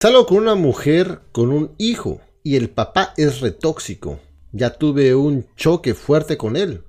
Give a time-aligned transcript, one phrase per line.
[0.00, 4.20] Salgo con una mujer con un hijo y el papá es retóxico.
[4.52, 6.84] Ya tuve un choque fuerte con él.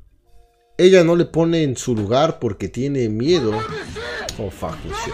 [0.77, 3.51] Ella no le pone en su lugar porque tiene miedo.
[4.37, 5.13] Oh fucking shit.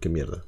[0.00, 0.42] Qué mierda.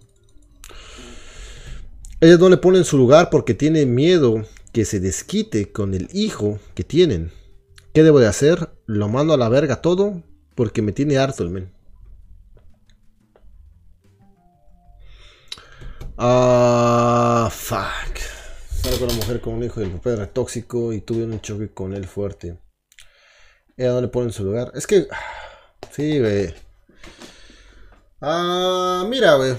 [2.23, 6.09] Ella no le pone en su lugar porque tiene miedo que se desquite con el
[6.14, 7.30] hijo que tienen.
[7.93, 8.71] ¿Qué debo de hacer?
[8.87, 10.23] ¿Lo mando a la verga todo?
[10.55, 11.73] Porque me tiene harto el men.
[16.19, 18.19] Ah, fuck.
[18.70, 21.73] Salgo una mujer con un hijo y el papá era tóxico y tuve un choque
[21.73, 22.59] con él fuerte.
[23.77, 24.70] Ella no le pone su lugar.
[24.75, 25.09] Es que.
[25.91, 26.55] Sí, güey.
[28.20, 29.56] Ah, mira, güey.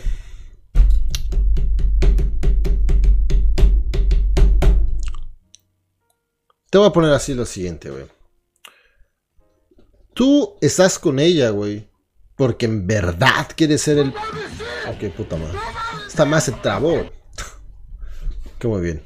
[6.70, 8.06] Te voy a poner así lo siguiente, güey.
[10.14, 11.88] Tú estás con ella, güey.
[12.36, 14.10] Porque en verdad quieres ser el.
[14.10, 15.58] Ok, puta madre.
[16.08, 17.04] Esta más se trabó.
[18.60, 19.04] Qué muy bien.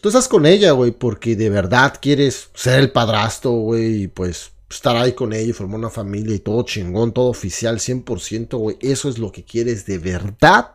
[0.00, 4.52] Tú estás con ella, güey, porque de verdad quieres ser el padrastro, güey, y pues
[4.70, 8.76] estar ahí con ella formar una familia y todo chingón, todo oficial, 100%, güey.
[8.80, 10.74] Eso es lo que quieres de verdad.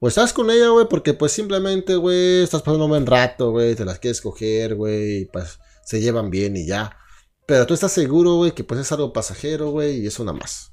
[0.00, 3.74] O estás con ella, güey, porque pues simplemente, güey, estás pasando un buen rato, güey,
[3.74, 6.96] te las quieres coger, güey, y pues se llevan bien y ya.
[7.48, 10.70] Pero tú estás seguro, güey, que pues es algo pasajero, güey, y eso nada más.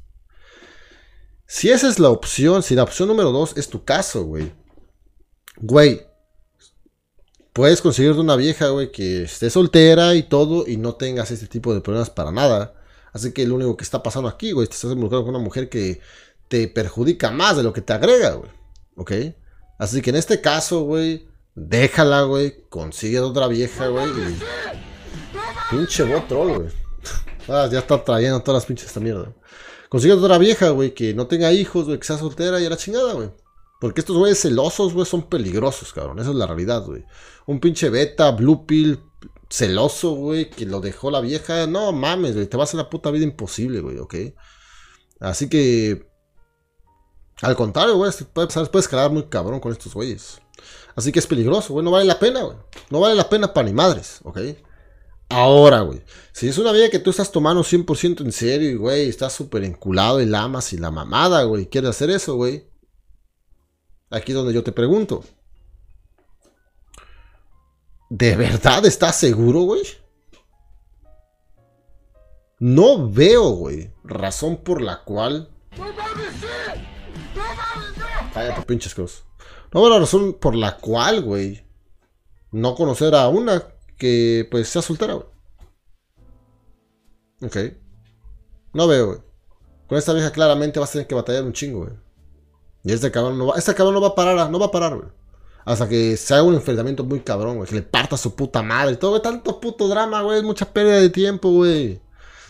[1.47, 4.51] Si esa es la opción, si la opción número dos es tu caso, güey.
[5.55, 6.05] Güey,
[7.53, 11.73] puedes conseguirte una vieja, güey, que esté soltera y todo y no tengas este tipo
[11.73, 12.73] de problemas para nada.
[13.13, 15.69] Así que lo único que está pasando aquí, güey, te estás involucrando con una mujer
[15.69, 16.01] que
[16.49, 18.51] te perjudica más de lo que te agrega, güey.
[18.97, 19.13] ¿Ok?
[19.79, 24.11] Así que en este caso, güey, déjala, güey, consigue otra vieja, güey,
[25.69, 26.69] Pinche bot troll, güey.
[27.47, 29.33] Ah, ya está trayendo todas las pinches esta mierda.
[29.89, 32.77] Consigue otra vieja, güey, que no tenga hijos, güey, que sea soltera y a la
[32.77, 33.31] chingada, güey.
[33.79, 36.19] Porque estos güeyes celosos, güey, son peligrosos, cabrón.
[36.19, 37.05] Esa es la realidad, güey.
[37.45, 38.99] Un pinche beta, blue pill,
[39.49, 41.67] celoso, güey, que lo dejó la vieja.
[41.67, 42.47] No mames, güey.
[42.47, 44.15] Te va a la puta vida imposible, güey, ¿ok?
[45.19, 46.09] Así que.
[47.41, 50.41] Al contrario, güey, puede, puede escalar muy cabrón con estos güeyes.
[50.95, 51.83] Así que es peligroso, güey.
[51.83, 52.57] No vale la pena, güey.
[52.89, 54.39] No vale la pena para ni madres, ¿ok?
[55.29, 56.03] Ahora, güey.
[56.31, 60.21] Si es una vida que tú estás tomando 100% en serio, güey, estás súper enculado
[60.21, 62.67] y lamas y la mamada, güey, quieres hacer eso, güey.
[64.09, 65.23] Aquí es donde yo te pregunto.
[68.09, 69.81] ¿De verdad estás seguro, güey?
[72.59, 75.49] No veo, güey, razón por la cual...
[78.33, 79.23] Cállate, pinches cosas.
[79.73, 81.65] No veo la razón por la cual, güey,
[82.51, 85.27] no conocer a una que pues sea soltera, güey.
[87.41, 87.57] Ok.
[88.73, 89.19] No veo, güey.
[89.87, 91.93] Con esta vieja claramente vas a tener que batallar un chingo, güey.
[92.83, 94.95] Y este cabrón no va, este cabrón no va a parar, no va a parar,
[94.95, 95.09] güey.
[95.65, 97.67] Hasta que se haga un enfrentamiento muy cabrón, güey.
[97.67, 98.97] Que le parta su puta madre.
[98.97, 100.43] Todo, güey, tanto puto drama, güey.
[100.43, 101.99] Mucha pérdida de tiempo, güey.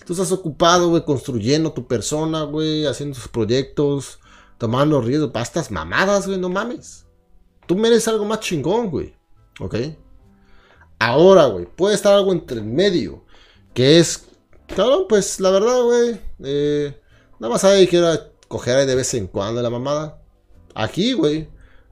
[0.05, 2.85] Tú estás ocupado, güey, construyendo tu persona, güey.
[2.85, 4.19] Haciendo tus proyectos.
[4.57, 6.37] Tomando riesgos para mamadas, güey.
[6.37, 7.05] No mames.
[7.65, 9.15] Tú mereces algo más chingón, güey.
[9.61, 9.75] ¿Ok?
[10.99, 13.23] Ahora, güey, puede estar algo entre el medio.
[13.73, 14.25] Que es,
[14.67, 16.19] claro, pues la verdad, güey.
[16.43, 16.97] Eh,
[17.39, 20.21] nada más hay que ir a coger de vez en cuando la mamada.
[20.73, 21.49] Aquí, güey,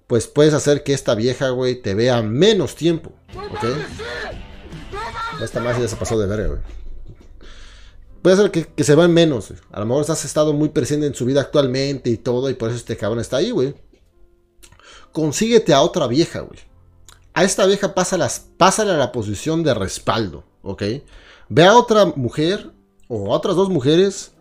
[0.07, 3.13] pues puedes hacer que esta vieja, güey, te vea menos tiempo.
[3.35, 3.65] ¿Ok?
[5.41, 6.61] Esta más ya se pasó de verga, güey.
[8.21, 9.53] Puede hacer que, se vean menos.
[9.71, 12.69] A lo mejor has estado muy presente en su vida actualmente y todo, y por
[12.69, 13.75] eso este cabrón está ahí, güey.
[15.11, 16.72] Consíguete a otra vieja, güey
[17.33, 20.83] a esta vieja pásale a la posición de respaldo, ¿ok?
[21.49, 22.71] Ve a otra mujer
[23.07, 24.33] o a otras dos mujeres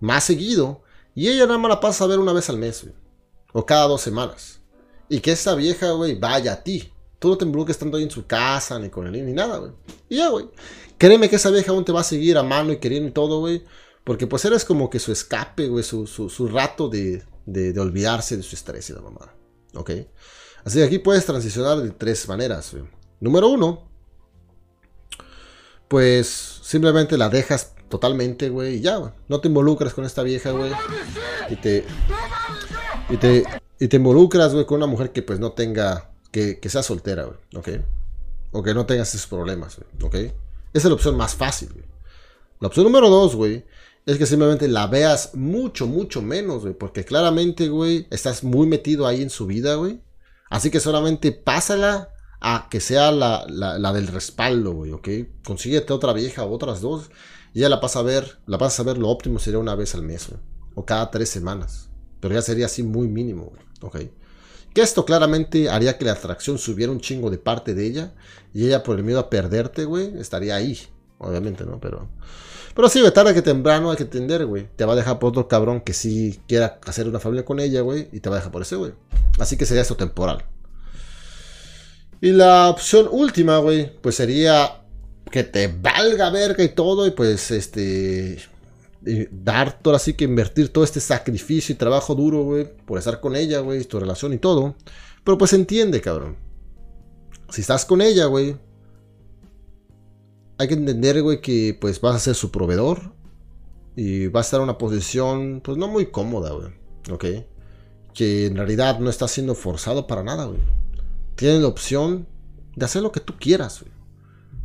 [0.00, 0.82] más seguido
[1.14, 2.94] y ella nada más la pasa a ver una vez al mes, güey,
[3.52, 4.60] o cada dos semanas.
[5.08, 6.92] Y que esta vieja, güey, vaya a ti.
[7.18, 9.72] Tú no te involucres estando ahí en su casa, ni con él, ni nada, güey.
[10.08, 10.48] Y ya, güey.
[10.98, 13.40] Créeme que esa vieja aún te va a seguir a mano y queriendo y todo,
[13.40, 13.64] güey.
[14.04, 18.36] Porque pues eres como que su escape, güey, su, su, rato de, de, de, olvidarse
[18.36, 19.34] de su estrés y la mamá.
[19.74, 19.90] ¿Ok?
[20.64, 22.74] Así que aquí puedes transicionar de tres maneras.
[23.20, 23.88] Número uno,
[25.88, 30.70] pues simplemente la dejas totalmente, güey, y ya, No te involucras con esta vieja, güey.
[31.48, 31.84] Y te,
[33.08, 33.44] y te,
[33.78, 37.24] y te involucras, güey, con una mujer que pues no tenga, que, que sea soltera,
[37.24, 37.68] güey, ¿ok?
[38.52, 40.14] O que no tengas esos problemas, güey, ¿ok?
[40.14, 40.32] Esa
[40.72, 41.84] es la opción más fácil, güey.
[42.60, 43.64] La opción número dos, güey,
[44.08, 46.72] es que simplemente la veas mucho, mucho menos, güey.
[46.72, 50.00] Porque claramente, güey, estás muy metido ahí en su vida, güey.
[50.48, 52.08] Así que solamente pásala
[52.40, 55.08] a que sea la, del respaldo, güey, ¿ok?
[55.44, 57.10] Consíguete otra vieja o otras dos.
[57.52, 59.94] Y ya la pasa a ver, la pasas a ver, lo óptimo sería una vez
[59.94, 60.40] al mes, güey.
[60.74, 61.90] O cada tres semanas.
[62.20, 63.62] Pero ya sería así muy mínimo, güey.
[63.82, 64.10] Ok.
[64.72, 68.14] Que esto claramente haría que la atracción subiera un chingo de parte de ella.
[68.54, 70.78] Y ella, por el miedo a perderte, güey, estaría ahí.
[71.18, 71.78] Obviamente, ¿no?
[71.78, 72.08] Pero.
[72.78, 74.68] Pero sí, tarde que temprano hay que entender, güey.
[74.76, 77.80] Te va a dejar por otro cabrón que sí quiera hacer una familia con ella,
[77.80, 78.08] güey.
[78.12, 78.92] Y te va a dejar por ese, güey.
[79.40, 80.44] Así que sería esto temporal.
[82.20, 84.84] Y la opción última, güey, pues sería
[85.28, 87.08] que te valga verga y todo.
[87.08, 88.38] Y pues, este
[89.32, 93.34] dar todo así que invertir todo este sacrificio y trabajo duro, güey, por estar con
[93.34, 94.76] ella, güey, tu relación y todo.
[95.24, 96.36] Pero pues entiende, cabrón.
[97.50, 98.56] Si estás con ella, güey,
[100.58, 103.12] hay que entender, güey, que pues vas a ser su proveedor
[103.94, 106.72] y va a estar en una posición, pues no muy cómoda, güey,
[107.10, 107.24] ¿ok?
[108.12, 110.58] Que en realidad no está siendo forzado para nada, güey.
[111.36, 112.26] Tienes la opción
[112.74, 113.92] de hacer lo que tú quieras, güey.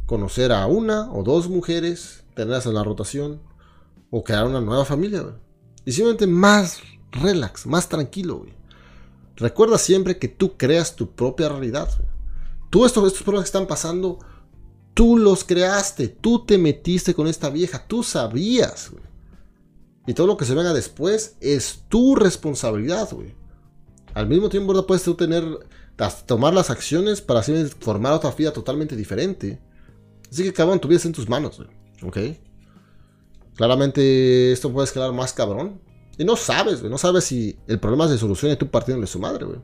[0.07, 3.41] Conocer a una o dos mujeres, tenerlas en la rotación
[4.09, 5.35] o crear una nueva familia, güey.
[5.85, 6.79] Y simplemente más
[7.11, 8.53] relax, más tranquilo, güey.
[9.35, 12.09] Recuerda siempre que tú creas tu propia realidad, güey.
[12.71, 14.19] Tú estos, estos problemas que están pasando,
[14.93, 18.91] tú los creaste, tú te metiste con esta vieja, tú sabías.
[20.05, 23.35] Y todo lo que se venga después es tu responsabilidad, güey.
[24.13, 24.85] Al mismo tiempo, ¿verdad?
[24.85, 25.43] Puedes tú tener,
[26.25, 29.61] tomar las acciones para así formar otra vida totalmente diferente.
[30.29, 31.69] Así que, cabrón, tu vida en tus manos, güey.
[32.03, 32.37] ¿Ok?
[33.55, 35.79] Claramente esto puede escalar más cabrón.
[36.17, 36.91] Y no sabes, güey.
[36.91, 39.59] No sabes si el problema se soluciona y tú partiéndole su madre, güey.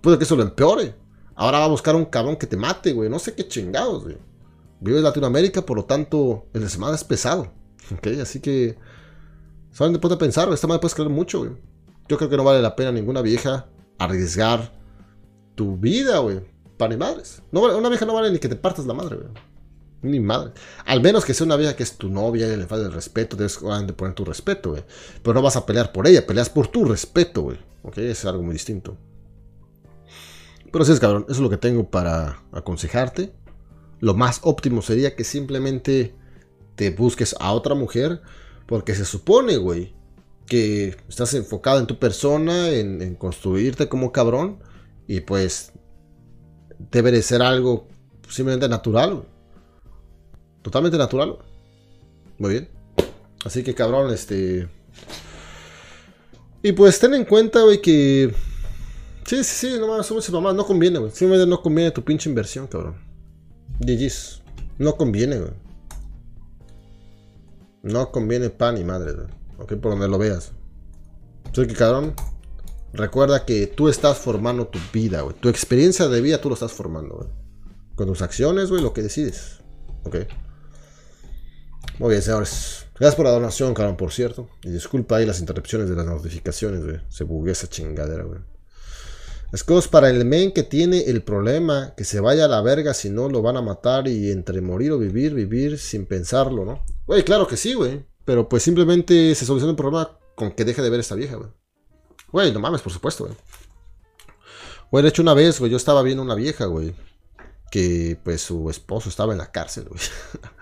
[0.00, 0.94] Puede que eso lo empeore.
[1.34, 3.08] Ahora va a buscar un cabrón que te mate, güey.
[3.08, 4.18] No sé qué chingados, güey.
[4.80, 7.52] Vive en Latinoamérica, por lo tanto, el semana es pesado.
[7.92, 8.06] ¿Ok?
[8.20, 8.76] Así que.
[9.70, 11.50] Solamente puede pensar, esta madre puede escalar mucho, güey.
[12.08, 13.66] Yo creo que no vale la pena ninguna vieja
[13.98, 14.72] arriesgar
[15.54, 16.40] tu vida, güey.
[16.76, 17.42] Para ni madres.
[17.50, 19.28] No, una vieja no vale ni que te partas la madre, güey.
[20.02, 20.52] Ni madre.
[20.84, 23.36] Al menos que sea una vieja que es tu novia y le falta el respeto,
[23.36, 24.84] debes de poner tu respeto, güey.
[25.22, 27.58] Pero no vas a pelear por ella, peleas por tu respeto, güey.
[27.82, 28.96] Ok, es algo muy distinto.
[30.70, 33.32] Pero sí es cabrón, eso es lo que tengo para aconsejarte.
[34.04, 36.14] Lo más óptimo sería que simplemente
[36.74, 38.20] te busques a otra mujer,
[38.66, 39.94] porque se supone, güey,
[40.44, 44.58] que estás enfocado en tu persona, en, construirte como cabrón,
[45.08, 45.72] y pues
[46.90, 47.88] debe de ser algo
[48.28, 49.24] simplemente natural.
[50.60, 51.38] Totalmente natural.
[52.36, 52.68] Muy bien.
[53.42, 54.68] Así que cabrón, este...
[56.62, 58.34] Y pues ten en cuenta, güey, que...
[59.24, 61.10] Sí, sí, sí, no mames, no conviene, güey.
[61.10, 63.03] Simplemente no conviene tu pinche inversión, cabrón.
[63.80, 64.42] GG's.
[64.78, 65.52] No conviene, güey.
[67.82, 69.26] No conviene pan y madre, güey.
[69.58, 70.52] Ok, por donde lo veas.
[71.52, 72.14] Así que, cabrón,
[72.92, 75.36] recuerda que tú estás formando tu vida, güey.
[75.36, 77.28] Tu experiencia de vida tú lo estás formando, güey.
[77.94, 79.60] Con tus acciones, güey, lo que decides.
[80.04, 80.16] Ok.
[81.98, 82.86] Muy bien, señores.
[82.98, 84.48] Gracias por la donación, cabrón, por cierto.
[84.62, 87.00] Y disculpa ahí las interrupciones de las notificaciones, güey.
[87.08, 88.40] Se bugueó esa chingadera, güey.
[89.66, 93.08] Cosas para el men que tiene el problema, que se vaya a la verga si
[93.08, 96.84] no lo van a matar y entre morir o vivir, vivir sin pensarlo, ¿no?
[97.06, 98.04] Güey, claro que sí, güey.
[98.24, 101.36] Pero pues simplemente se soluciona el problema con que deje de ver a esta vieja,
[101.36, 101.50] güey.
[102.32, 103.36] Güey, no mames, por supuesto, güey.
[104.90, 106.94] Güey, de hecho una vez, güey, yo estaba viendo una vieja, güey.
[107.70, 110.00] Que pues su esposo estaba en la cárcel, güey.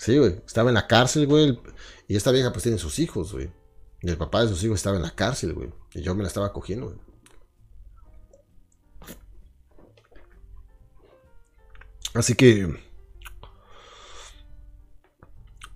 [0.00, 0.40] Sí, güey.
[0.46, 1.60] Estaba en la cárcel, güey.
[2.08, 3.52] Y esta vieja pues tiene sus hijos, güey.
[4.00, 5.68] Y el papá de sus hijos estaba en la cárcel, güey.
[5.92, 6.98] Y yo me la estaba cogiendo, güey.
[12.14, 12.74] Así que...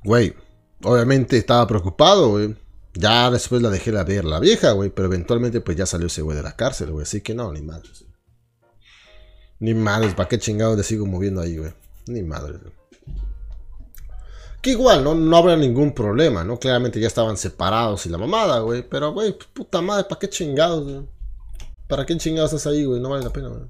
[0.04, 0.34] Güey.
[0.82, 2.56] Obviamente estaba preocupado, güey.
[2.94, 4.90] Ya después la dejé la ver la vieja, güey.
[4.90, 7.04] Pero eventualmente pues ya salió ese güey de la cárcel, güey.
[7.04, 8.04] Así que no, ni madres.
[9.60, 10.14] Ni madres.
[10.14, 11.72] ¿Para qué chingados le sigo moviendo ahí, güey?
[12.06, 12.72] Ni madres, güey.
[14.64, 15.14] Que igual, ¿no?
[15.14, 16.58] No habrá ningún problema, ¿no?
[16.58, 18.82] Claramente ya estaban separados y la mamada, güey.
[18.88, 21.06] Pero, güey, puta madre, ¿para qué chingados, güey?
[21.86, 22.98] ¿Para qué chingados estás ahí, güey?
[22.98, 23.62] No vale la pena, güey.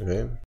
[0.00, 0.30] Ok.